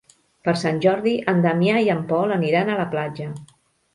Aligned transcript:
Per 0.47 0.53
Sant 0.61 0.79
Jordi 0.85 1.13
en 1.33 1.43
Damià 1.43 1.77
i 1.87 1.91
en 1.95 2.01
Pol 2.13 2.35
aniran 2.39 2.71
a 2.77 2.81
la 2.83 2.87
platja. 2.97 3.29